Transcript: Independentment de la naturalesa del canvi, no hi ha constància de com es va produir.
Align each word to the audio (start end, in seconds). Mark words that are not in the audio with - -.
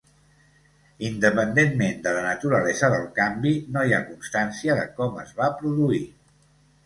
Independentment 1.09 1.99
de 2.07 2.13
la 2.15 2.23
naturalesa 2.27 2.89
del 2.95 3.05
canvi, 3.19 3.53
no 3.75 3.83
hi 3.89 3.95
ha 3.97 4.01
constància 4.07 4.79
de 4.79 4.87
com 5.01 5.19
es 5.25 5.35
va 5.43 5.51
produir. 5.61 6.01